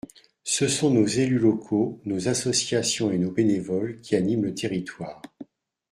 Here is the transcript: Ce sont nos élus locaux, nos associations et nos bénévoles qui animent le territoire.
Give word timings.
Ce 0.45 0.67
sont 0.67 0.89
nos 0.89 1.05
élus 1.05 1.37
locaux, 1.37 2.01
nos 2.05 2.27
associations 2.27 3.11
et 3.11 3.19
nos 3.19 3.29
bénévoles 3.29 3.99
qui 4.01 4.15
animent 4.15 4.45
le 4.45 4.55
territoire. 4.55 5.21